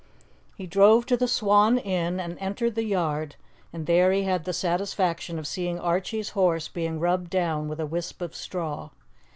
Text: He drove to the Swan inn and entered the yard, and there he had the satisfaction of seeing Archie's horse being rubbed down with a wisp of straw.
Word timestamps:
He 0.57 0.65
drove 0.65 1.05
to 1.05 1.15
the 1.15 1.27
Swan 1.27 1.77
inn 1.77 2.19
and 2.19 2.35
entered 2.39 2.73
the 2.73 2.81
yard, 2.83 3.35
and 3.71 3.85
there 3.85 4.11
he 4.11 4.23
had 4.23 4.45
the 4.45 4.51
satisfaction 4.51 5.37
of 5.37 5.45
seeing 5.45 5.79
Archie's 5.79 6.29
horse 6.29 6.67
being 6.67 6.99
rubbed 6.99 7.29
down 7.29 7.67
with 7.67 7.79
a 7.79 7.85
wisp 7.85 8.19
of 8.23 8.35
straw. 8.35 8.89